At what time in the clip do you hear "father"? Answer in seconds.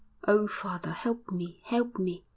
0.47-0.89